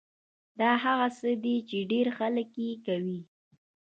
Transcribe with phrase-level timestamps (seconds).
[0.59, 3.19] دا هغه څه دي چې ډېر خلک يې کوي.